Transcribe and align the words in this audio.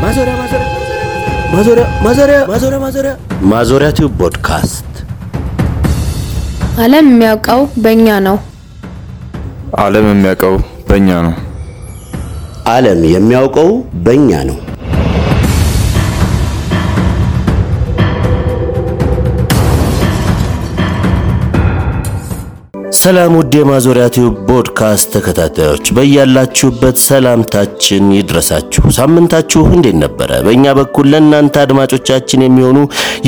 ማዞሪያ 0.00 0.34
ማዞሪያ 0.40 0.68
ማዞሪያ 1.54 1.84
ማዞሪያ 2.04 2.38
ማዞሪያ 2.48 2.78
ማዞሪያ 2.84 3.12
ማዞሪያ 3.52 3.88
ቲዩብ 3.96 4.12
ፖድካስት 4.20 4.88
ዓለም 6.78 7.06
የሚያውቀው 7.10 7.62
በእኛ 7.84 8.06
ነው። 8.26 8.36
ዓለም 9.82 10.06
የሚያውቀው 10.10 10.54
በእኛ 10.88 11.08
ነው። 11.26 11.34
ዓለም 12.72 13.00
የሚያውቀው 13.12 13.70
በእኛ 14.06 14.30
ነው። 14.50 14.58
ሰላም 23.02 23.32
ውድ 23.36 23.54
የማዞሪያ 23.58 24.04
ቲዩብ 24.14 24.34
ፖድካስት 24.48 25.06
ተከታታዮች 25.14 25.86
በያላችሁበት 25.96 26.96
ሰላምታችን 27.06 28.04
ይድረሳችሁ። 28.16 28.82
ሳምንታችሁ 28.98 29.62
እንዴት 29.76 29.96
ነበረ? 30.02 30.30
በእኛ 30.46 30.64
በኩል 30.78 31.08
ለእናንተ 31.12 31.56
አድማጮቻችን 31.62 32.44
የሚሆኑ 32.46 32.78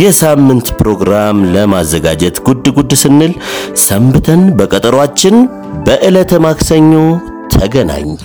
የሳምንት 0.03 0.69
ፕሮግራም 0.81 1.41
ለማዘጋጀት 1.55 2.39
ጉድ 2.47 2.69
ጉድ 2.77 2.95
ስንል 3.03 3.35
ሰንብተን 3.87 4.45
በቀጠሯችን 4.59 5.37
በዕለተ 5.87 6.41
ማክሰኞ 6.47 6.93
ተገናኘ። 7.55 8.17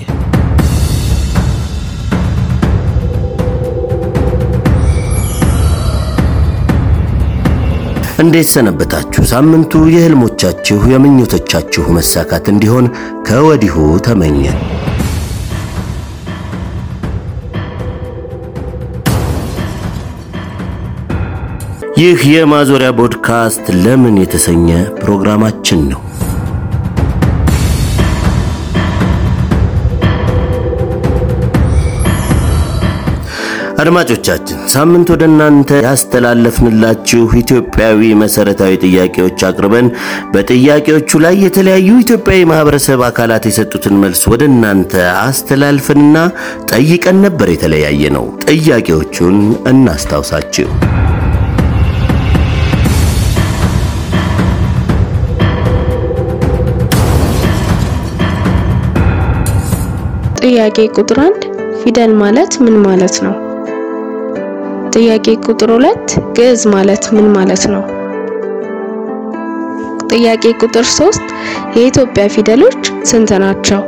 እንዴት 8.20 8.48
ሰነበታችሁ? 8.48 9.22
ሳምንቱ 9.26 9.82
የህልሞቻችሁ 9.94 10.80
የምኞቶቻችሁ 10.94 11.84
መሳካት 11.98 12.46
እንዲሆን 12.54 12.86
ከወዲሁ 13.28 13.76
ተመኘን። 14.08 14.60
ይህ 22.00 22.20
የማዞሪያ 22.34 22.90
ፖድካስት 23.00 23.66
ለምን 23.84 24.18
የተሰኘ 24.22 24.68
ፕሮግራማችን 25.00 25.82
ነው። 25.90 26.02
አድማጮቻችን 33.80 34.60
ሳምንት 34.74 35.08
ወደ 35.14 35.24
እናንተ 35.30 35.72
ያስተላለፍንላችሁ 35.86 37.22
ኢትዮጵያዊ 37.42 38.10
መሰረታዊ 38.22 38.74
ጥያቄዎች 38.86 39.44
አቅርበን 39.50 39.88
በጥያቄዎቹ 40.34 41.20
ላይ 41.26 41.36
የተለያዩ 41.44 41.90
ኢትዮጵያዊ 42.04 42.42
ማህበረሰብ 42.52 43.02
አካላት 43.08 43.46
የሰጡትን 43.50 43.96
መልስ 44.04 44.22
ወደ 44.34 44.44
እናንተ 44.52 44.94
አስተላልፈንና 45.24 46.18
ጠይቀን 46.72 47.20
ነበር 47.26 47.50
የተለያየ 47.54 48.12
ነው። 48.18 48.26
ጥያቄዎቹን 48.48 49.38
እናስታውሳችሁ። 49.72 50.70
ጥያቄ 60.42 60.80
ቁጥር 60.98 61.20
አንድ 61.24 61.42
ፊደል 61.82 62.14
ማለት 62.22 62.54
ምን 62.64 62.76
ማለት 62.86 63.18
ነው? 63.26 63.34
ጥያቄ 64.94 65.28
ቁጥር 65.46 65.70
ሁለት 65.72 66.06
ግዕዝ 66.38 66.62
ማለት 66.68 67.04
ምን 67.16 67.28
ማለት 67.36 67.64
ነው? 67.74 67.84
ጥያቄ 70.12 70.44
ቁጥር 70.62 70.86
ሶስት 70.92 71.26
የኢትዮጵያ 71.78 72.24
ፊደሎች 72.28 72.80
ስንት 73.04 73.32
ናቸው? 73.44 73.82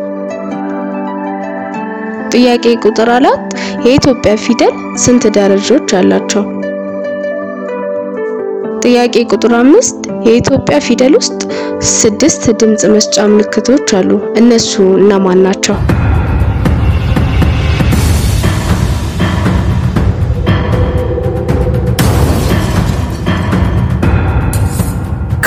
ጥያቄ 2.32 2.66
ቁጥር 2.86 3.10
አራት 3.10 3.48
የኢትዮጵያ 3.88 4.34
ፊደል 4.46 4.76
ስንት 4.98 5.26
ደረጃዎች 5.38 5.90
አላቸው? 6.00 6.44
ጥያቄ 8.82 9.16
ቁጥር 9.34 9.54
አምስት 9.56 9.98
የኢትዮጵያ 10.28 10.78
ፊደል 10.80 11.16
ውስጥ 11.16 11.42
ስድስት 11.96 12.44
ድምጽ 12.62 12.84
መስጫ 12.96 13.26
ምልክቶች 13.28 13.90
አሉ። 14.00 14.10
እነሱ 14.38 14.72
እነማን 15.00 15.42
ናቸው? 15.44 15.78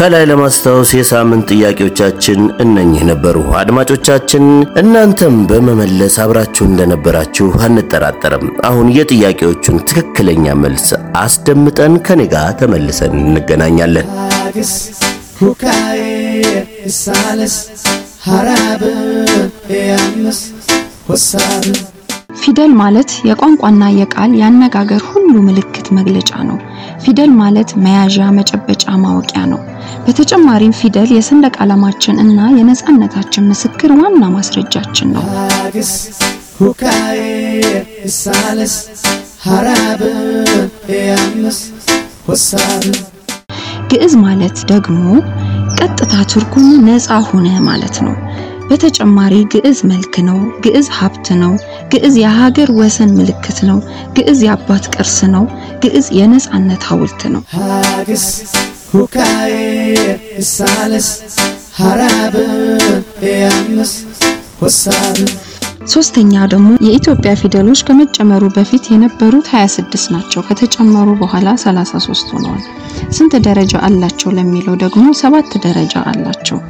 ከላይ 0.04 0.25
ለማስታወስ 0.28 0.91
የሳምንት 0.94 1.44
ጥያቄዎቻችን 1.53 2.41
እነኚህ 2.60 3.03
ነበሩ። 3.10 3.37
አድማጮቻችን 3.60 4.44
እናንተም 4.81 5.37
በመመለስ 5.50 6.15
አብራችሁ 6.25 6.65
እንደነበራችሁ 6.66 7.47
አንጠራጠርም። 7.66 8.44
አሁን 8.69 8.88
የጥያቄዎቹን 8.97 9.78
ትክክለኛ 9.88 10.56
መልስ 10.59 10.87
አስደምጠን 11.22 11.94
ከኔ 12.09 12.26
ጋር 12.34 12.50
ተመልሰን 12.60 13.14
እንገናኛለን። 13.22 14.09
ሁካዬ 15.41 16.03
ያምስ 19.81 20.41
ወሳብ 21.09 21.64
ፊደል 22.41 22.72
ማለት 22.81 23.10
የቋንቋና 23.28 23.84
የቃል 23.98 24.32
የአነጋገር 24.38 25.03
ሁሉ 25.10 25.32
ምልክት 25.47 25.88
መግለጫ 25.98 26.32
ነው። 26.48 26.59
ፊደል 27.04 27.32
ማለት 27.37 27.72
መያዣ፣ 27.84 28.26
መጨበጫ፣ 28.38 28.84
ማወቂያ 29.03 29.43
ነው። 29.53 29.60
በተጨማሪም 30.06 30.75
ፊደል 30.78 31.10
የሰንደቅ 31.15 31.54
ዓላማችን 31.65 32.16
እና 32.25 32.38
የነጻነታችን 32.56 33.47
ምስክር 33.50 33.91
ዋና 34.00 34.25
ማስረጃችን 34.34 35.09
ነው። 35.15 35.25
ሀግስ 35.53 35.92
ሁካዬ 36.59 37.20
ሳልስ 38.16 38.75
ሀራብ 39.44 40.03
ያምስ 41.00 41.59
ወሳብ 42.28 42.84
ግዕዝ 43.93 44.14
ማለት 44.25 44.59
ደግሞ 44.70 45.00
ቀጥታ 45.78 46.14
ትርጉሙ 46.32 46.69
ነፃ 46.87 47.16
ሆነ 47.28 47.48
ማለት 47.69 47.97
ነው። 48.06 48.14
በተጨማሪ 48.69 49.34
ግዕዝ 49.54 49.78
መልክ 49.91 50.14
ነው። 50.28 50.38
ግዕዝ 50.64 50.87
ሀብት 50.98 51.26
ነው። 51.43 51.53
ግዕዝ 51.93 52.14
የሀገር 52.22 52.70
ወሰን 52.78 53.10
ምልክት 53.19 53.59
ነው። 53.69 53.78
ግዕዝ 54.16 54.41
የአባት 54.47 54.87
ቅርስ 54.94 55.19
ነው። 55.34 55.44
ግዕዝ 55.84 56.09
የነጻነት 56.19 56.84
ሐውልት 56.88 57.22
ነው። 57.34 57.43
ሁካዬ 58.94 59.55
ሳልስ 60.50 61.09
ሀራብ 61.78 62.34
ያምስ 63.32 63.93
ወሳብ 64.60 65.16
ሶስተኛ 65.94 66.34
ደግሞ 66.53 66.69
የኢትዮጵያ 66.87 67.32
ፊደሎች 67.41 67.81
ከመጨመሩ 67.88 68.44
በፊት 68.55 68.84
የነበሩት 68.93 69.49
26 69.55 70.06
ናቸው። 70.15 70.44
ከተጨመሩ 70.47 71.09
በኋላ 71.21 71.49
33 71.62 72.31
ሆነዋል። 72.34 72.62
ስንት 73.16 73.34
ደረጃ 73.47 73.82
አላቸው 73.88 74.31
ለሚለው 74.38 74.77
ደግሞ 74.84 75.05
ሰባት 75.21 75.50
ደረጃ 75.66 76.05
አላቸው። 76.12 76.61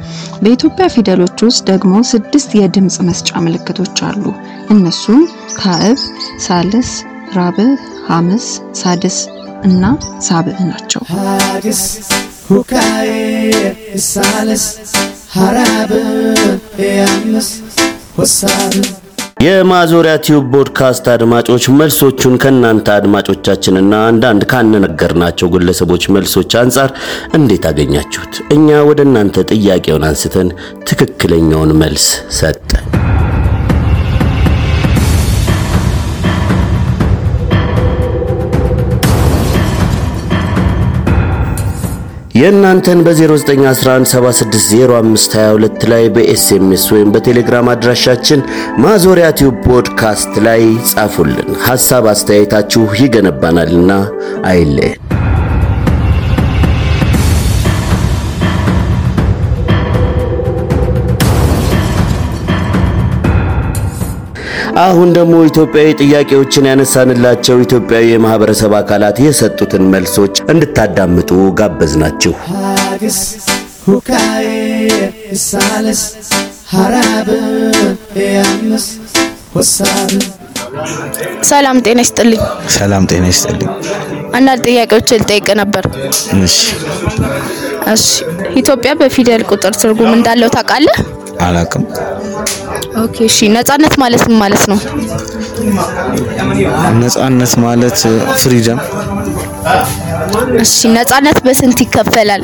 በኢትዮጵያ 0.41 0.87
ፊደሎች 0.95 1.45
ውስጥ 1.47 1.63
ደግሞ 1.71 1.93
ስድስት 2.11 2.51
የድምፅ 2.59 2.97
መስጫ 3.09 3.31
ምልክቶች 3.45 4.01
አሉ። 4.09 4.23
እነሱም 4.69 5.23
ካዕብ፣ 5.59 6.01
ሳልስ፣ 6.45 6.91
ራብዕ፣ 7.37 7.69
ሐምስ፣ 8.09 8.47
ሳድስ 8.81 9.17
እና 9.65 9.83
ሳብዕ 10.27 10.57
ናቸው። 10.69 11.03
ሀግስ 11.11 11.81
ሁካዬ 12.49 13.09
ሳልስ 14.07 14.65
ሀራብ 15.35 15.91
ያምስ 16.91 17.49
ወሳብ 18.19 18.73
የማዞሪያ 19.45 20.13
ቲዩብ 20.25 20.45
ፖድካስት 20.53 21.05
አድማጮች 21.13 21.63
መልሶቹን 21.79 22.35
ከእናንተ 22.43 22.87
አድማጮቻችንና 22.95 23.93
አንዳንድ 24.09 24.43
ካነገርናቸው 24.51 25.51
ግለሰቦች 25.55 26.05
መልሶች 26.15 26.51
አንጻር 26.61 26.91
እንዴት 27.33 27.65
አገኛችሁት? 27.71 28.33
እኛ 28.55 28.69
ወደ 28.89 29.01
እናንተ 29.07 29.45
ጥያቄውን 29.51 30.07
አንስተን 30.09 30.49
ትክክለኛውን 30.89 31.73
መልስ 31.81 32.07
ሰጠን። 32.39 32.85
የእናንተን 42.35 42.99
በ0911760522 43.05 45.85
ላይ 45.91 46.03
በ 46.15 46.43
SMS 46.43 46.85
ወይም 46.93 47.11
በቴሌግራም 47.13 47.67
አድራሻችን 47.73 48.39
ማዞሪያ 48.77 49.27
ቲዩብ 49.39 49.55
ፖድካስት 49.67 50.33
ላይ 50.47 50.61
ጻፉልን። 50.91 51.49
ሐሳብ 51.67 52.03
አስተያየታችሁ 52.13 52.83
ይገነባናልና 53.01 53.91
አይለየን። 54.45 55.14
አሁን 64.81 65.09
ደግሞ 65.17 65.35
ኢትዮጵያዊ 65.47 65.89
ጥያቄዎችን 66.01 66.65
ያነሳንላቸው 66.69 67.57
ኢትዮጵያዊ 67.65 68.05
የማህበረሰብ 68.09 68.73
አካላት 68.79 69.17
የሰጡትን 69.23 69.83
መልሶች 69.93 70.41
እንድታዳምጡ 70.53 71.29
ጋበዝናችሁ። 71.59 72.33
ሀግስ 72.47 73.19
ሁካዬ 73.85 74.47
ሳልስ 75.45 76.01
ሀራብ 76.71 77.29
ያምስ 78.25 78.87
ወሳብ 79.55 80.11
ሰላም 81.49 81.77
ጤና 81.85 81.99
ይስጥልኝ። 82.05 82.41
ሰላም 82.75 83.03
ጤና 83.11 83.25
ይስጥልኝ። 83.33 83.69
አንዳንድ 84.35 84.63
ጥያቄዎችን 84.67 85.21
ልጠይቅ 85.21 85.47
ነበር። 85.61 85.85
እሺ 86.41 86.57
እሺ 87.93 88.05
ኢትዮጵያ 88.61 88.93
በፊደል 89.01 89.43
ቁጥር 89.51 89.73
ትርጉም 89.81 90.11
እንዳለው 90.17 90.51
ታውቃለህ? 90.55 90.97
አላቅም። 91.41 91.83
okay 92.95 93.15
እሺ 93.27 93.37
ነጻነት 93.55 93.93
ማለት 94.01 94.23
ምን 94.27 94.37
ማለት 94.41 94.63
ነው? 94.71 94.77
ነጻነት 97.01 97.53
ማለት 97.65 97.97
freedom። 98.41 98.79
እሺ 100.63 100.75
ነጻነት 100.97 101.37
በስንት 101.45 101.79
ይከፈላል? 101.85 102.43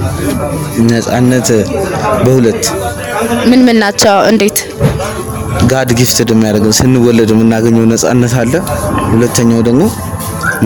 ነጻነት 0.91 1.49
በሁለት 2.25 2.63
ምን 3.49 3.61
ምን 3.67 3.77
ናቸው? 3.83 4.17
እንዴት? 4.31 4.57
God 5.71 5.89
gifted 5.99 6.29
የሚያደርገን 6.33 6.75
ስንወለድ 6.79 7.31
የምናገኘው 7.33 7.85
ነጻነት 7.93 8.35
አለ። 8.41 8.53
ሁለተኛው 9.11 9.61
ደግሞ 9.67 9.81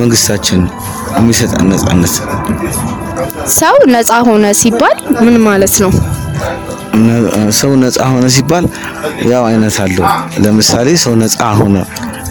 መንግስታችን 0.02 0.62
የሚሰጠን 1.18 1.66
ነጻነት። 1.74 2.14
ሰው 3.56 3.76
ነጻ 3.94 4.12
ሆነ 4.28 4.46
ሲባል 4.62 4.96
ምን 5.26 5.36
ማለት 5.48 5.76
ነው? 5.84 5.92
ነ- 7.00 7.30
ሰው 7.58 7.72
ነጻ 7.82 7.98
ሆነ 8.10 8.26
ሲባል 8.36 8.66
ያው 9.30 9.44
አይነት 9.50 9.78
አለው። 9.84 10.06
ለምሳሌ 10.44 10.88
ሰው 11.04 11.14
ነጻ 11.22 11.40
ሆነ 11.60 11.76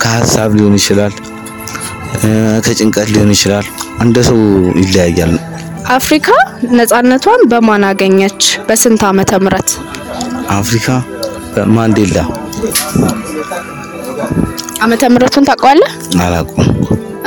ከሀሳብ 0.02 0.50
ሊሆን 0.58 0.74
ይችላል፣ 0.80 1.14
ከጭንቀት 2.64 3.08
ሊሆን 3.14 3.30
ይችላል። 3.34 3.66
እንደ 4.00 4.16
ሰው 4.28 4.38
ይለያያል። 4.80 5.32
አፍሪካ 5.96 6.28
ነጻነቷን 6.76 7.40
በማን 7.50 7.82
አገኘች? 7.88 8.38
በስንት 8.68 9.02
ዓመተ 9.08 9.32
ምህረት? 9.42 9.70
አፍሪካ 10.56 10.86
ማንዴላ 11.74 12.16
ዓመተ 14.84 15.02
ምህረቱን 15.12 15.44
ታውቀዋለህ? 15.48 15.90
አላውቅም። 16.24 16.66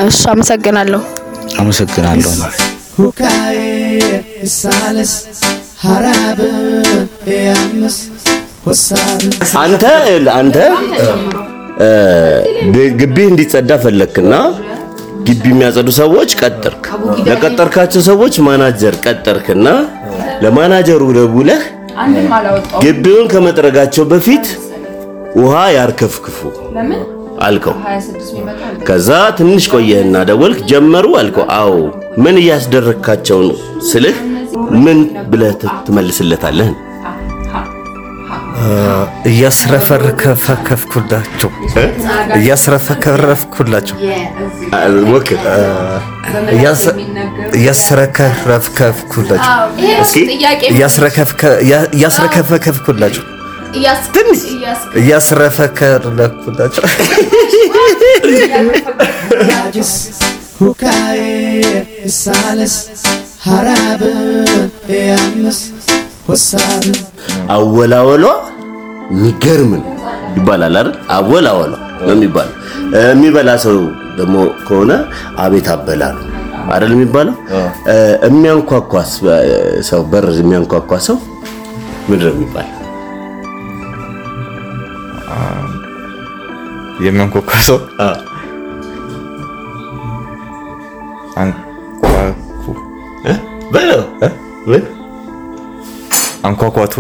እሺ 0.06 0.22
አመሰግናለሁ። 0.34 1.02
አመሰግናለሁ። 1.60 2.34
አንተ 9.62 9.84
አንተ 10.36 10.58
እ፣ 11.80 11.90
ግቢ 13.02 13.18
እንዲጸዳ 13.32 13.72
ፈለክና 13.84 14.34
ግቢ 15.28 15.44
የሚያጸዱ 15.52 15.90
ሰዎች 16.00 16.30
ቀጠርክ። 16.42 16.86
ለቀጠርካቸው 17.28 18.02
ሰዎች 18.08 18.36
ማናጀር 18.48 18.96
ቀጠርክና 19.06 19.68
ለማናጀሩ 20.44 21.02
ደውለህ 21.18 21.62
ግቢውን 22.84 23.28
ከመጥረጋቸው 23.32 24.06
በፊት 24.12 24.46
ውሃ 25.40 25.56
ያርከፍክፉ 25.76 26.40
አልከው። 27.48 27.76
ከዛ 28.88 29.10
ትንሽ 29.38 29.66
ቆየህና 29.74 30.16
ደወልክ። 30.30 30.60
ጀመሩ 30.72 31.08
አልከው። 31.20 31.46
አዎ 31.58 31.74
ምን 32.24 32.36
እያስደረግካቸው 32.42 33.40
ነው 33.48 33.58
ስልህ 33.90 34.18
ምን 34.78 35.00
ብለህ 35.30 35.54
ትመልስለታለህ? 35.86 36.70
እያስረፈረከፈከፍኩላቸው 39.28 41.50
እያስረፈከረፍኩላቸው። 42.38 43.96
ሞክር። 45.08 45.40
እያስረከረፍከፍኩላቸው። 47.58 49.52
እስኪ 50.04 50.18
እያስረከፍከ- 50.72 51.58
እያ- 51.66 51.88
እያስረከፈከፍኩላቸው። 51.94 53.24
ትንሽ 54.16 54.42
እያስረፈከርለኩላቸው 54.96 56.84
ሁካዬ 60.60 61.20
ሳልስ 62.16 62.76
ሀራብ 63.48 64.02
ያምስ 65.04 65.60
ወሳብ 66.30 66.84
አወላወሏ 67.56 68.26
የሚገርም 69.12 69.72
ነው 69.76 69.92
ይባላል 70.38 70.76
አይደል? 70.80 70.90
አወላወሏ 71.16 71.72
ነው 72.00 72.10
የሚባለው። 72.10 72.54
የሚበላ 73.06 73.50
ሰው 73.66 73.78
ደግሞ 74.18 74.36
ከሆነ 74.68 74.92
አቤት 75.44 75.68
አበላሉ 75.74 76.18
አይደል 76.74 76.92
የሚባለው። 76.96 77.36
እ፣ 77.90 77.96
ሰው 79.90 80.02
በር 80.12 80.28
የሚያንኳኳ 80.40 80.92
ሰው 81.08 81.18
ምንድን 82.10 82.28
ነው 82.28 82.36
የሚባለው? 82.36 82.74
የሚያንኳኳ 87.06 87.50
ሰው 87.68 87.78
አንኳኳቱ? 96.48 96.96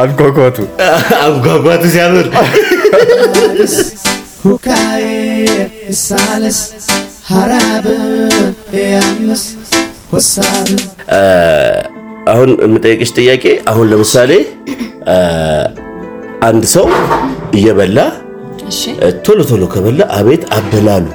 አንኳኳቱ። 0.00 0.56
አንኳኳቱ 1.24 1.82
ሲያምር። 1.94 2.26
ሁካዬ 4.44 5.04
ሳልስ 6.00 6.58
ሀራብ 7.30 7.86
ያምስ 8.84 9.44
ወሳብ። 10.12 10.68
አሁን 12.32 12.50
የምጠይቅሽ 12.64 13.10
ጥያቄ 13.18 13.44
አሁን 13.68 13.86
ለምሳሌ 13.92 14.32
አንድ 16.42 16.64
ሰው 16.74 16.86
እየበላ 17.54 17.98
ቶሎ 19.24 19.38
ቶሎ 19.48 19.62
ከበላ 19.72 20.00
አቤት 20.18 20.42
አበላሉ። 20.56 21.06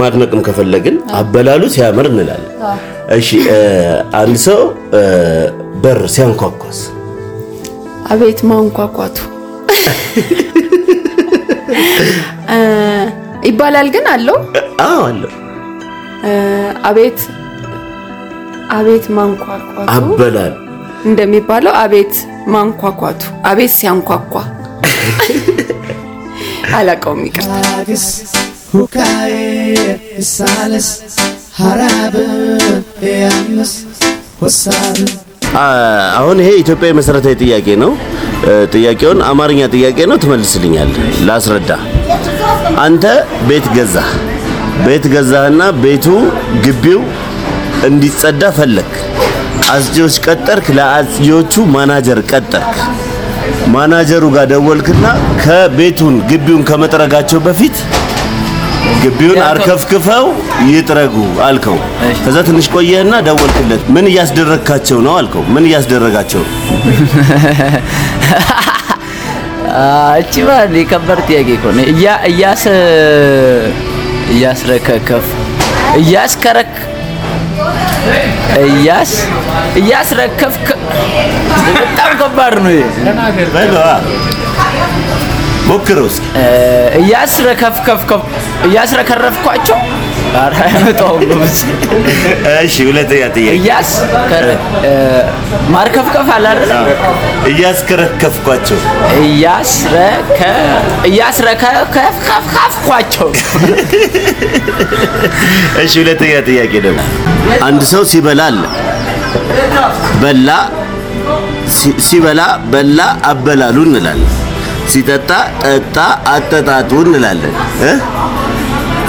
ማድነቅም 0.00 0.40
ከፈለግን 0.46 0.96
አበላሉ 1.18 1.62
ሲያምር 1.74 2.06
እንላለን። 2.10 2.52
እሺ 3.16 3.28
አንድ 4.20 4.36
ሰው 4.46 4.60
በር 5.82 6.00
ሲያንኳኳስ። 6.14 6.78
አቤት 8.10 8.40
ማንኳኳቱ። 8.50 9.16
ይባላል 13.48 13.88
ግን 13.94 14.06
አለው? 14.12 14.38
አዎ 14.84 15.00
አለው። 15.08 15.32
አቤት 16.88 17.18
አቤት 18.78 19.06
ማንኳኳቱ? 19.16 19.66
አበላሉ። 19.94 20.54
እንደሚባለው 21.04 21.74
አቤት 21.82 22.14
ማንኳኳቱ። 22.48 23.20
አቤት 23.46 23.72
ሲያንኳኳ 23.78 24.32
አላውቀውም 26.74 27.20
ይቅርታ 27.26 27.54
ሁካዬ 28.72 29.34
ሳልስ 30.30 30.88
ሀራብ 31.58 32.16
ያምስ 33.14 33.72
ወሳብ 34.42 34.98
አ፣ 35.58 35.66
አሁን 36.18 36.38
ይሄ 36.42 36.48
ኢትዮጵያዊ 36.62 36.92
መሰረታዊ 36.98 37.34
ጥያቄ 37.42 37.68
ነው። 37.82 37.92
ጥያቄውን 38.74 39.20
አማርኛ 39.28 39.60
ጥያቄ 39.74 39.98
ነው፣ 40.10 40.16
ትመልስልኛለህ። 40.24 40.98
ላስረዳ። 41.28 41.70
አንተ 42.84 43.04
ቤት 43.48 43.66
ገዛህ። 43.76 44.10
ቤት 44.86 45.04
ገዛህና 45.14 45.62
ቤቱ 45.84 46.06
ግቢው 46.64 47.00
እንዲጸዳ 47.88 48.42
ፈለክ። 48.58 48.92
አጽጂዎች 49.72 50.16
ቀጠርክ። 50.26 50.66
ለአጽጂዎቹ 50.78 51.54
ማናጀር 51.74 52.20
ቀጠርክ። 52.30 52.76
ማናጀሩ 53.72 54.24
ጋር 54.34 54.46
ደወልክና 54.52 55.06
ከቤቱን 55.42 56.14
ግቢውን 56.30 56.62
ከመጥረጋቸው 56.68 57.40
በፊት 57.46 57.76
ግቢውን 59.02 59.40
አርከፍክፈው 59.48 60.24
ይጥረጉ 60.68 61.14
አልከው። 61.46 61.76
ከዛ 62.22 62.36
ትንሽ 62.48 62.66
ቆየህና 62.74 63.14
ደወልክለት። 63.28 63.82
ምን 63.96 64.06
እያስደረግካቸው 64.10 64.98
ነው 65.06 65.14
አልከው። 65.18 65.42
ምን 65.54 65.66
እያስደረጋቸው 65.68 66.42
ነው? 66.42 66.52
እቺ 70.20 70.34
ማለት 70.48 70.72
የከበድ 70.78 71.18
ጥያቄ 71.28 71.48
እኮ 71.56 71.64
ነው። 71.76 71.84
እያ 71.92 72.06
እያስ 72.30 72.62
እያስረከከፍ 74.32 75.26
እያስከረክ 76.00 76.72
እያስ 78.58 79.12
እያስረከፍክ 79.80 80.66
በጣም 81.78 82.10
ከባድ 82.20 82.54
ነው 82.64 82.72
ይሄ። 82.72 82.86
እያስረከፍከፍከፍ 87.00 88.22
እያስረከረፍኳቸው 88.66 89.78
ኧረ 90.34 90.54
አይመጣውም 90.64 91.20
በፍጹም። 91.32 91.70
እሺ 92.58 92.76
ሁለተኛ 92.88 93.22
ጥያቄ። 93.36 93.54
እያስ 93.58 93.90
ማርከፍከፍ 95.74 96.28
አለ 96.34 96.44
አይደል? 96.52 96.72
እያስከረከፍኳቸው 97.50 98.78
እያስረከ 99.20 100.40
እያስረከከፍኳቸው 101.10 103.28
እሺ 105.82 105.92
ሁለተኛ 106.02 106.34
ጥያቄ 106.48 106.72
ደግሞ 106.86 107.00
አንድ 107.68 107.82
ሰው 107.92 108.02
ሲበላ 108.12 108.40
አለ 108.50 108.62
በላ 110.22 110.48
ሲበላ 112.04 112.40
በላ 112.72 113.00
አበላሉ 113.30 113.76
እንላለን። 113.88 114.30
ሲጠጣ 114.92 115.30
ጠጣ 115.62 115.96
አጠጣጡ 116.30 116.90
እንላለን። 117.06 117.54
እ? 117.82 117.90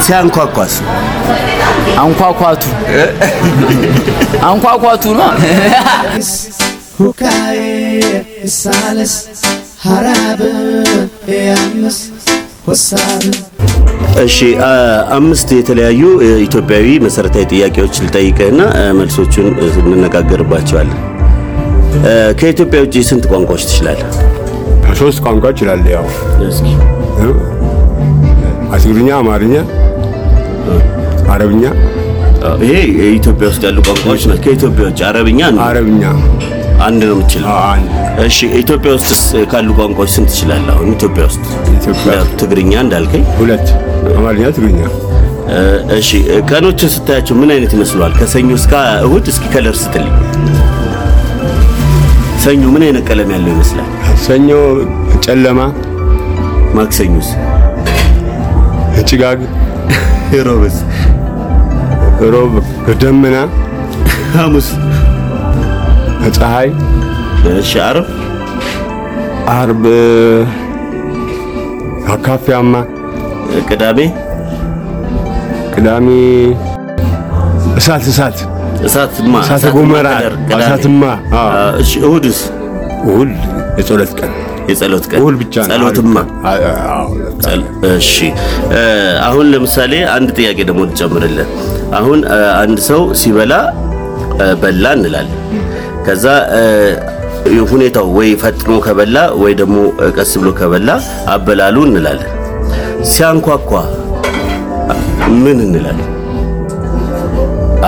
ሲያንኳኳስ 0.05 0.73
አንኳኳቱ 1.99 2.63
አንኳኳቱ 4.49 5.03
ነው። 5.13 5.29
ሁካዬ 6.99 7.59
ሳልስ 8.55 9.13
ሀራብን 9.83 10.57
ያምስ 11.39 11.97
ወሳብን 12.67 13.35
እሺ 14.23 14.37
አምስት 15.17 15.49
የተለያዩ 15.57 16.01
ኢትዮጵያዊ 16.45 16.87
መሰረታዊ 17.05 17.45
ጥያቄዎች 17.53 17.95
ልጠይቅህና 18.05 18.61
መልሶቹን 18.99 19.47
እንነጋገርባቸዋለን። 19.87 20.99
ከኢትዮጵያ 22.39 22.79
ውጭ 22.85 22.95
ስንት 23.09 23.25
ቋንቋዎች 23.31 23.63
ትችላለህ? 23.69 24.09
ሶስት 24.99 25.19
ቋንቋ 25.25 25.45
ይችላል። 25.53 25.81
ያው 25.91 26.05
እስኪ 28.89 28.97
አትግርኛ፣ 28.99 29.11
አማርኛ፣ 29.19 29.55
አረብኛ። 31.33 31.63
ይሄ 32.63 32.71
ኢትዮጵያ 33.17 33.47
ውስጥ 33.51 33.61
ያሉ 33.67 33.77
ቋንቋዎች 33.87 34.21
ናቸው። 34.29 34.41
ከኢትዮጵያ 34.45 34.83
ውጭ 34.89 34.99
አረብኛ 35.09 35.39
አረብኛ 35.65 36.03
አንድ 36.85 37.01
ነው 37.03 37.15
የምችለው። 37.15 37.49
እሺ 38.25 38.37
ኢትዮጵያ 38.61 38.91
ውስጥስ 38.97 39.21
ካሉ 39.51 39.67
ቋንቋዎች 39.79 40.11
ስንት 40.15 40.29
ትችላለህ? 40.31 40.71
አሁን 40.75 40.89
ኢትዮጵያ 40.95 41.23
ውስጥ 41.29 41.43
ትግርኛ 42.41 42.73
እንዳልከኝ 42.85 43.25
ሁለት፣ 43.39 43.67
አማርኛ፣ 44.15 44.45
ትግርኛ። 44.57 44.81
እሺ 45.99 46.09
ቀኖችን 46.49 46.91
ስታያቸው 46.95 47.37
ምን 47.41 47.51
አይነት 47.55 47.71
ይመስለዋል? 47.77 48.15
ከሰኞ 48.19 48.49
እስከ 48.59 48.73
እሁድ 49.05 49.27
እስኪ 49.33 49.45
ከለር 49.53 49.77
ስትልኝ። 49.83 50.15
ሰኞ 52.45 52.63
ምን 52.73 52.83
አይነት 52.87 53.05
ቀለም 53.09 53.31
ያለው 53.35 53.51
ይመስላል? 53.55 53.89
ሰኞ 54.25 54.49
ጨለማ፣ 55.25 55.61
ማክሰኞስ 56.77 57.29
ጭጋግ፣ 59.09 59.39
ሮብስ 60.47 60.77
ሮብ 62.33 62.53
ደመና፣ 63.01 63.35
ሐሙስ 64.35 64.67
ፀሐይ፣ 66.37 66.69
እሺ 67.53 67.71
ዓርብ 67.85 68.07
ዓርብ 69.53 69.83
አካፊያማ፣ 72.15 72.73
ቅዳሜ 73.69 73.99
ቅዳሜ 75.73 76.07
እሳት 77.79 78.03
እሳት 78.11 78.37
እሳትማ 78.87 79.33
እሳተ 79.45 79.65
ገሞራ 79.75 80.07
ቅዳሜ። 80.41 80.59
እሳትማ። 80.59 81.03
እሺ 81.81 81.91
እሁድስ 82.05 82.39
እሁድ 83.05 83.31
የጸሎት 83.79 84.11
ቀን 84.19 84.31
የጸሎት 84.69 85.05
ቀን 85.11 85.19
እሁድ 85.21 85.35
ብቻ 85.41 85.55
ነው። 85.61 85.71
ጸሎትማ 85.73 86.15
እሺ 87.91 88.15
አሁን 89.27 89.45
ለምሳሌ 89.53 89.93
አንድ 90.15 90.29
ጥያቄ 90.37 90.59
ደግሞ 90.69 90.81
ልጨምርልህ። 90.89 91.49
አሁን 91.99 92.19
አንድ 92.61 92.79
ሰው 92.89 93.01
ሲበላ 93.21 93.53
በላ 94.61 94.85
እንላለን። 94.97 95.39
ከዛ 96.07 96.25
ሁኔታው 97.71 98.07
ወይ 98.17 98.29
ፈጥኖ 98.41 98.71
ከበላ 98.85 99.17
ወይ 99.41 99.53
ደግሞ 99.59 99.77
ቀስ 100.17 100.31
ብሎ 100.41 100.49
ከበላ 100.59 100.89
አበላሉ 101.33 101.77
እንላለን። 101.89 102.31
ሲያንኳኳ 103.11 103.71
ምን 105.37 105.57
እንላለን? 105.65 106.09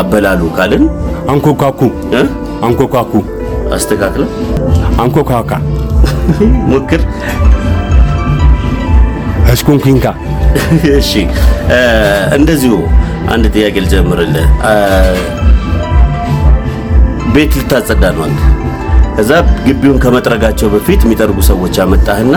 አበላሉ 0.02 0.42
ካልን 0.58 0.84
አንኮኳኩ? 1.32 1.80
አንኮኳኩ 2.66 3.14
አስተካክለው 3.76 4.30
አንኮኳካ 5.04 5.52
ሞክር። 6.72 7.02
እስኩንኪንካ 9.54 10.06
እሺ 10.98 11.12
እንደዚሁ 12.38 12.74
አንድ 13.34 13.46
ጥያቄ 13.56 13.76
ልጀምርልህ። 13.86 14.48
ቤት 17.36 17.54
ልታጸዳ 17.60 18.04
ነው 18.16 18.24
አንተ። 18.26 18.40
ከዛ 19.16 19.32
ግቢውን 19.66 19.98
ከመጥረጋቸው 20.04 20.68
በፊት 20.74 21.02
የሚጠርጉ 21.06 21.40
ሰዎች 21.50 21.76
አመጣህና 21.84 22.36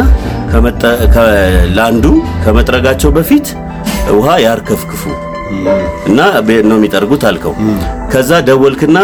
ለአንዱ 1.76 2.06
ከመጥረጋቸው 2.44 3.10
በፊት 3.16 3.46
ውሃ 4.16 4.28
ያርከፍክፉ 4.44 5.02
እና 6.08 6.18
ቤት 6.46 6.64
ነው 6.70 6.76
የሚጠርጉት 6.78 7.22
አልከው። 7.30 7.54
ከዛ 8.14 8.30
ደወልክና 8.48 8.98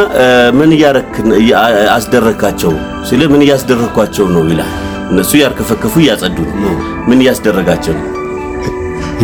ምን 0.58 0.70
እያረክ 0.76 1.12
እያ- 1.38 1.62
አስደረግካቸው 1.94 2.72
ሲል 3.08 3.22
ምን 3.32 3.42
እያስደረግኳቸው 3.46 4.26
ነው 4.34 4.42
ይላል። 4.50 4.70
እነሱ 5.10 5.30
ያርከፈከፉ 5.40 5.94
እያጸዱ 6.02 6.36
ነው። 6.62 6.74
ምን 7.08 7.18
እያስደረጋቸው 7.24 7.94
ነው? 7.98 8.06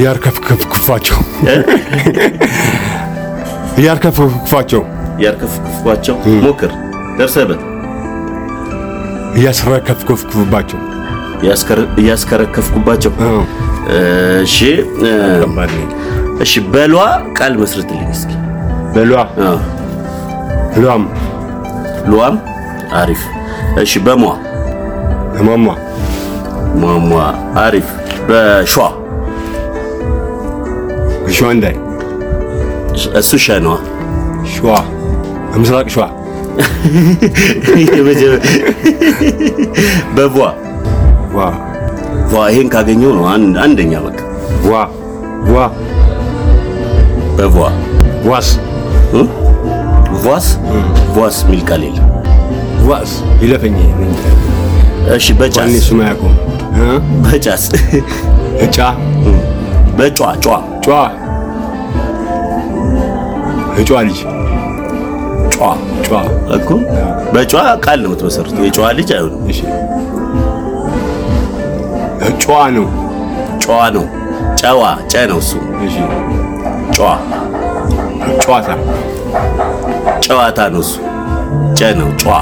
ያርከፍክፏቸው 0.04 1.18
ያርከፍክፏቸው 3.86 4.82
ያርከፍክፏቸው 5.24 6.16
ሞክር። 6.44 6.72
ደርሰበት 7.18 7.60
እያስረከፍክፍባቸው 9.38 10.80
እያስከረከፍኩባቸው። 11.98 13.12
እሺ 14.44 14.56
እሺ 16.44 16.52
በሏ 16.72 16.94
ቃል 17.38 17.54
መስርትልኝ 17.62 18.10
እስኪ። 18.16 18.32
በሏ 18.94 19.12
ሏም 20.82 21.02
ሏም 22.10 22.36
አሪፍ። 22.98 23.22
እሺ 23.82 23.92
በሟ? 24.06 24.22
እማማ 25.40 25.66
ሟሟ 26.80 27.12
አሪፍ። 27.62 27.88
በሿ 28.28 28.74
ሸዋ 31.36 31.48
እንዳይ 31.54 31.74
እሱ 33.20 33.30
ሸ 33.44 33.58
ነዋ። 33.64 33.74
ሸዋ 34.52 34.68
ምስራቅ 35.56 35.86
ሸዋ። 35.94 36.04
በቧ? 40.16 40.36
ዋ 42.32 42.44
ይሄን 42.50 42.68
ካገኘው 42.72 43.12
ነው 43.16 43.24
አን- 43.32 43.56
አንደኛ 43.64 43.92
በቃ። 44.06 44.18
ዋ 44.66 44.74
ዋ 45.48 45.66
በቧ? 47.38 47.56
ዋስ 48.28 48.48
ቧስ 50.26 50.46
ቧስ 51.14 51.36
የሚል 51.44 51.60
ቃል 51.68 51.82
የለም። 51.86 52.06
ዋስ 52.88 53.12
ይለፈኝ 53.42 53.76
እሺ 55.16 55.26
በጫስ? 55.40 55.74
በጫስ። 57.24 57.64
እጫ? 58.64 58.78
በጯ 59.98 60.18
ጯ 60.36 60.48
ጫ 60.84 60.88
እጫ 63.80 63.90
ልጅ። 64.06 64.20
ጯ 65.54 65.58
ጫ 66.06 66.10
እኮ 66.56 66.68
በጯ 67.34 67.52
ቃል 67.84 67.98
ነው 68.04 68.10
የምትመሰርተው። 68.10 68.64
የጨዋ 68.66 68.86
ልጅ 68.98 69.10
አይሆንም። 69.16 69.42
እሺ። 69.52 69.60
ጨዋ 72.42 72.58
ነው። 72.76 72.86
ጨዋ 73.64 73.80
ነው። 73.96 74.04
ጨዋ 74.60 74.82
ጨ 75.12 75.24
ነው 75.30 75.40
እሱ። 75.44 75.52
እሺ። 75.86 75.96
ጨዋ 76.96 77.08
ጨዋታ 78.44 78.68
ጨዋታ 80.26 80.58
ነው 80.74 80.82
እሱ። 80.84 80.92
ጨ 81.78 81.90
ነው 81.98 82.08
ጨዋ 82.22 82.34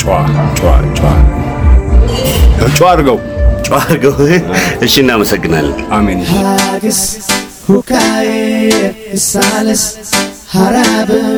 ጨዋ 0.00 0.14
ጨዋ 0.58 0.70
ጨዋ 0.98 1.10
ጨዋ 2.76 2.88
አድርገው 2.92 3.18
ጨዋ 3.66 3.76
አድርገው። 3.82 4.14
እሺ 4.86 4.94
እናመሰግናለን። 5.02 5.78
አሜን 5.96 6.20
ሀግስ 6.30 7.00
ሁካዬ 7.66 8.30
ሳልስ 9.26 9.84
ሀራብን 10.52 11.28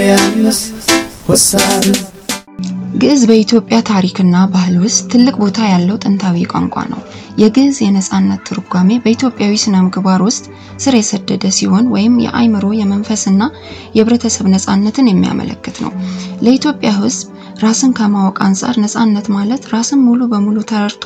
ያምስ 0.00 0.60
ወሳብን 1.28 1.96
ግዕዝ 2.94 3.22
በኢትዮጵያ 3.28 3.76
ታሪክና 3.88 4.36
ባህል 4.52 4.74
ውስጥ 4.82 5.00
ትልቅ 5.12 5.34
ቦታ 5.40 5.58
ያለው 5.70 5.96
ጥንታዊ 6.02 6.44
ቋንቋ 6.52 6.76
ነው። 6.92 7.00
የግዕዝ 7.40 7.76
የነጻነት 7.82 8.40
ትርጓሜ 8.48 8.98
በኢትዮጵያዊ 9.04 9.54
ስነ 9.62 9.76
ምግባር 9.86 10.20
ውስጥ 10.26 10.44
ስር 10.78 10.94
የሰደደ 10.98 11.50
ሲሆን 11.56 11.86
ወይም 11.94 12.14
የአእምሮ 12.24 12.66
የመንፈስና 12.80 13.42
የህብረተሰብ 13.96 14.46
ነጻነትን 14.54 15.10
የሚያመለክት 15.10 15.78
ነው። 15.84 15.92
ለኢትዮጵያ 16.46 16.92
ሕዝብ 16.98 17.28
ራስን 17.62 17.90
ከማወቅ 17.98 18.36
አንጻር 18.44 18.76
ነጻነት 18.82 19.26
ማለት 19.34 19.62
ራስን 19.72 20.00
ሙሉ 20.06 20.20
በሙሉ 20.32 20.56
ተረድቶ 20.70 21.04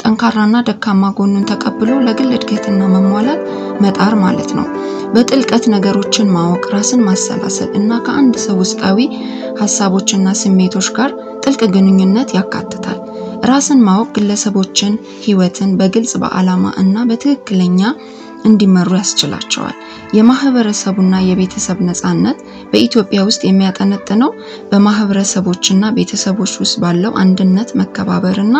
ጠንካራና 0.00 0.56
ደካማ 0.68 1.10
ጎኑን 1.18 1.44
ተቀብሎ 1.50 1.90
ለግል 2.06 2.30
እድገትና 2.36 2.80
መሟላት 2.94 3.42
መጣር 3.84 4.14
ማለት 4.24 4.50
ነው። 4.58 4.66
በጥልቀት 5.14 5.64
ነገሮችን 5.74 6.32
ማወቅ፣ 6.36 6.64
ራስን 6.74 7.02
ማሰላሰል 7.08 7.70
እና 7.80 8.00
ከአንድ 8.06 8.36
ሰው 8.44 8.56
ውስጣዊ 8.62 8.98
ሀሳቦችና 9.60 10.28
ስሜቶች 10.40 10.88
ጋር 10.96 11.10
ጥልቅ 11.44 11.62
ግንኙነት 11.76 12.30
ያካትታል። 12.38 12.98
ራስን 13.50 13.80
ማወቅ 13.86 14.08
ግለሰቦችን፣ 14.16 14.92
ህይወትን 15.24 15.70
በግልጽ 15.80 16.12
በዓላማ 16.22 16.66
እና 16.82 16.96
በትክክለኛ 17.08 17.80
እንዲመሩ 18.44 18.90
ያስችላቸዋል። 18.96 19.76
የማህበረሰቡና 20.18 21.14
የቤተሰብ 21.26 21.78
ነጻነት 21.88 22.38
በኢትዮጵያ 22.72 23.20
ውስጥ 23.24 23.42
የሚያጠነጥነው 23.46 24.30
በማህበረሰቦችና 24.70 25.92
ቤተሰቦች 25.96 26.52
ውስጥ 26.62 26.76
ባለው 26.82 27.12
አንድነት፣ 27.22 27.70
መከባበርና 27.80 28.56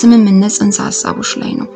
ስምምነት 0.00 0.54
ጽንሰ 0.58 0.78
ሀሳቦች 0.88 1.32
ላይ 1.42 1.52
ነው። 1.60 1.68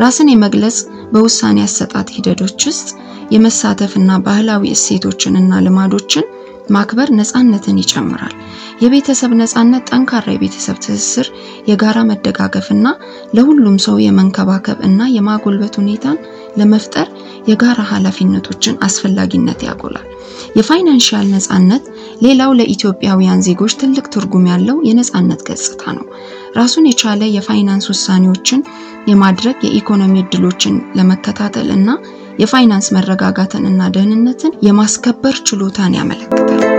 ራስን 0.00 0.28
የመግለጽ 0.30 0.76
በውሳኔ 1.12 1.58
አሰጣጥ 1.64 2.08
ሂደቶች 2.16 2.60
ውስጥ 2.68 2.88
የመሳተፍና 3.34 4.10
ባህላዊ 4.26 4.64
እሴቶችንና 4.74 5.54
ልማዶችን 5.64 6.26
ማክበር 6.68 7.08
ነጻነትን 7.18 7.80
ይጨምራል። 7.82 8.34
የቤተሰብ 8.80 9.32
ነጻነት 9.40 9.84
ጠንካራ 9.90 10.26
የቤተሰብ 10.32 10.76
ትስስር፣ 10.84 11.28
የጋራ 11.68 11.98
መደጋገፍና 12.10 12.86
ለሁሉም 13.36 13.76
ሰው 13.86 13.96
የመንከባከብ 14.02 14.78
እና 14.88 15.08
የማጎልበት 15.14 15.76
ሁኔታን 15.80 16.18
ለመፍጠር 16.56 17.08
የጋራ 17.48 17.80
ኃላፊነቶችን 17.90 18.78
አስፈላጊነት 18.82 19.60
ያጎላል። 19.68 20.06
የፋይናንሻል 20.56 21.26
ነጻነት 21.34 21.84
ሌላው 22.22 22.50
ለኢትዮጵያውያን 22.58 23.44
ዜጎች 23.46 23.72
ትልቅ 23.80 24.06
ትርጉም 24.14 24.44
ያለው 24.52 24.76
የነጻነት 24.88 25.40
ገጽታ 25.48 25.92
ነው። 25.98 26.06
ራሱን 26.56 26.88
የቻለ 26.88 27.22
የፋይናንስ 27.34 27.86
ውሳኔዎችን 27.92 28.60
የማድረግ 29.06 29.58
የኢኮኖሚ 29.66 30.14
እድሎችን 30.22 30.76
ለመከታተል 30.98 31.68
እና 31.76 31.88
የፋይናንስ 32.38 32.88
መረጋጋትን 32.96 33.64
እና 33.70 33.90
ደህንነትን 33.94 34.58
የማስከበር 34.68 35.36
ችሎታን 35.48 35.96
ያመለክታል። 35.98 36.77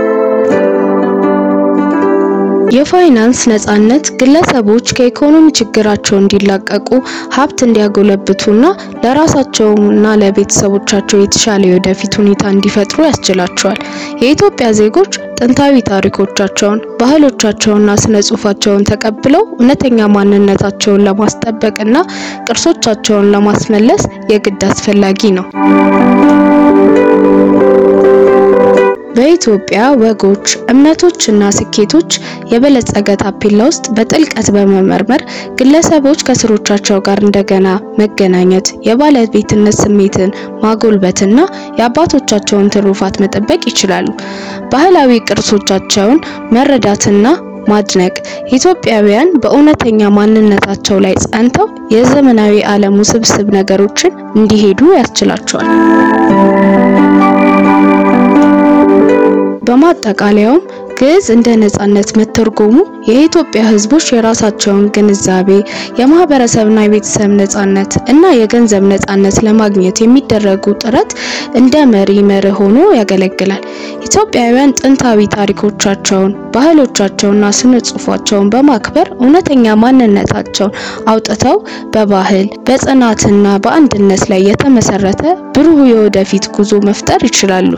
የፋይናንስ 2.70 3.38
ነጻነት 3.50 4.04
ግለሰቦች 4.20 4.86
ከኢኮኖሚ 4.96 5.46
ችግራቸው 5.58 6.16
እንዲላቀቁ 6.18 6.88
ሀብት 7.36 7.58
እንዲያጎለብቱና 7.66 8.64
ለራሳቸውና 9.04 10.12
ለቤተሰቦቻቸው 10.20 11.20
የተሻለ 11.22 11.62
የወደፊት 11.68 12.14
ሁኔታ 12.20 12.44
እንዲፈጥሩ 12.54 12.98
ያስችላቸዋል። 13.08 13.80
የኢትዮጵያ 14.22 14.68
ዜጎች 14.80 15.12
ጥንታዊ 15.40 15.74
ታሪኮቻቸውን፣ 15.90 16.80
ባህሎቻቸውንና 17.00 17.90
ስነ 18.02 18.16
ጽሁፋቸውን 18.28 18.86
ተቀብለው 18.90 19.44
እውነተኛ 19.54 20.08
ማንነታቸውን 20.16 21.04
ለማስጠበቅና 21.08 21.96
ቅርሶቻቸውን 22.48 23.30
ለማስመለስ 23.34 24.04
የግድ 24.32 24.62
አስፈላጊ 24.70 25.32
ነው። 25.38 25.46
በኢትዮጵያ 29.16 29.80
ወጎች፣ 30.02 30.44
እምነቶችና 30.72 31.42
ስኬቶች 31.56 32.10
የበለጸገ 32.52 33.08
ታፔላ 33.22 33.60
ውስጥ 33.70 33.86
በጥልቀት 33.96 34.48
በመመርመር 34.56 35.22
ግለሰቦች 35.58 36.24
ከስሮቻቸው 36.28 36.98
ጋር 37.06 37.20
እንደገና 37.24 37.68
መገናኘት፣ 38.00 38.68
የባለቤትነት 38.88 39.76
ስሜትን 39.82 40.30
ማጎልበትና 40.64 41.38
የአባቶቻቸውን 41.80 42.72
ትሩፋት 42.76 43.16
መጠበቅ 43.24 43.60
ይችላሉ። 43.70 44.08
ባህላዊ 44.72 45.20
ቅርሶቻቸውን 45.28 46.20
መረዳትና 46.56 47.24
ማድነቅ 47.70 48.14
ኢትዮጵያውያን 48.56 49.28
በእውነተኛ 49.42 50.08
ማንነታቸው 50.16 50.98
ላይ 51.04 51.14
ጸንተው 51.24 51.66
የዘመናዊ 51.94 52.56
ዓለም 52.72 52.98
ውስብስብ 53.02 53.48
ነገሮችን 53.58 54.12
እንዲሄዱ 54.36 54.80
ያስችላቸዋል። 54.98 55.68
በማጠቃለያውም 59.70 60.62
ግዕዝ 61.00 61.26
እንደ 61.34 61.48
ነጻነት 61.60 62.08
መተርጎሙ 62.18 62.74
የኢትዮጵያ 63.08 63.60
ሕዝቦች 63.68 64.06
የራሳቸውን 64.10 64.82
ግንዛቤ 64.94 65.48
የማህበረሰብና 66.00 66.78
የቤተሰብ 66.84 67.30
ነጻነት 67.38 67.92
እና 68.12 68.32
የገንዘብ 68.38 68.84
ነጻነት 68.90 69.36
ለማግኘት 69.46 70.00
የሚደረጉ 70.02 70.74
ጥረት 70.82 71.12
እንደ 71.60 71.84
መሪ 71.92 72.18
መርህ 72.30 72.58
ሆኖ 72.60 72.76
ያገለግላል። 72.98 73.62
ኢትዮጵያውያን 74.06 74.76
ጥንታዊ 74.80 75.28
ታሪኮቻቸውን፣ 75.36 76.34
ባህሎቻቸውና 76.54 77.52
ስነ 77.58 77.80
ጽሁፋቸውን 77.88 78.50
በማክበር 78.54 79.08
እውነተኛ 79.18 79.76
ማንነታቸውን 79.82 80.76
አውጥተው 81.12 81.58
በባህል 81.94 82.48
በጽናትና 82.68 83.56
በአንድነት 83.64 84.24
ላይ 84.32 84.42
የተመሰረተ 84.50 85.24
ብሩህ 85.54 85.82
የወደፊት 85.90 86.46
ጉዞ 86.56 86.82
መፍጠር 86.88 87.22
ይችላሉ። 87.28 87.72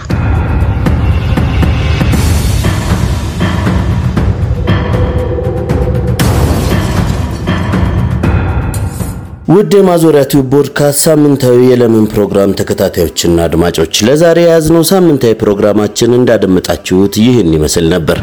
ውድ 9.53 9.73
የማዞሪያ 9.77 10.23
ቲዩብ 10.31 10.47
ፖድካስት 10.53 11.01
ሳምንታዊ 11.07 11.57
የለምን 11.69 12.05
ፕሮግራም 12.13 12.55
ተከታታዮችና 12.59 13.39
አድማጮች 13.47 14.03
ለዛሬ 14.07 14.39
የያዝነው 14.45 14.85
ሳምንታዊ 14.91 15.35
ፕሮግራማችን 15.43 16.17
እንዳደመጣችሁት 16.19 17.17
ይህን 17.23 17.51
ይመስል 17.57 17.87
ነበር። 17.95 18.21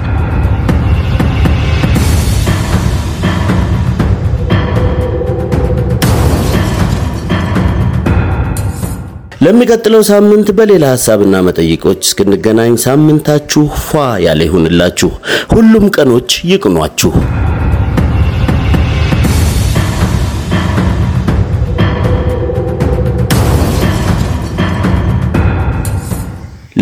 ለሚቀጥለው 9.43 10.01
ሳምንት 10.09 10.47
በሌላ 10.57 10.85
ሀሳብና 10.93 11.35
መጠይቆች 11.45 12.01
እስክንገናኝ 12.07 12.73
ሳምንታችሁ 12.83 13.63
ፏ 13.83 13.91
ያለ 14.25 14.41
ይሁንላችሁ። 14.47 15.11
ሁሉም 15.53 15.85
ቀኖች 15.95 16.31
ይቅኗችሁ። 16.51 17.13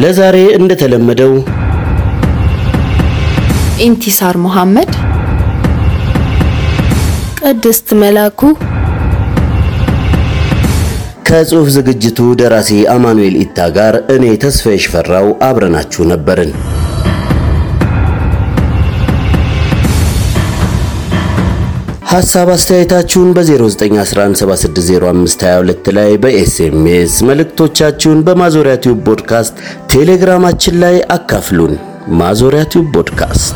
ለዛሬ 0.07 0.37
እንደተለመደው 0.57 1.31
ኢንቲሳር 3.85 4.35
መሐመድ፣ 4.43 4.91
ቅድስት 7.41 7.89
መላኩ 8.01 8.41
ከጽሑፍ 11.27 11.67
ዝግጅቱ 11.75 12.19
ደራሲ 12.41 12.71
አማኑኤል 12.93 13.35
ኢታ 13.41 13.67
ጋር 13.77 13.95
እኔ 14.15 14.25
ተስፋዬ 14.43 14.77
ሽፈራው 14.85 15.27
አብረናችሁ 15.47 16.05
ነበርን። 16.11 16.53
ሐሳብ 22.07 22.49
አስተያየታችሁን 22.49 23.29
በ0911760522 23.35 25.87
ላይ 25.97 26.11
በ 26.23 26.59
SMS 26.59 27.13
መልእክቶቻችሁን 27.29 28.19
በማዞሪያ 28.27 28.73
ቲዩብ 28.83 28.99
ፖድካስት 29.07 29.55
ቴሌግራማችን 29.93 30.75
ላይ 30.83 30.95
አካፍሉን። 31.17 31.73
ማዞሪያ 32.19 32.61
ቲዩብ 32.73 32.87
ፖድካስት 32.97 33.55